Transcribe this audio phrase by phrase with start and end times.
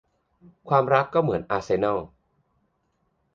[0.69, 1.99] ความรักก็เหมือนอาร์เซนอล